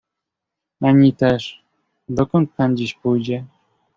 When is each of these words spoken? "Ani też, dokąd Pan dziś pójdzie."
"Ani 0.81 1.13
też, 1.13 1.63
dokąd 2.09 2.51
Pan 2.51 2.77
dziś 2.77 2.93
pójdzie." 2.93 3.45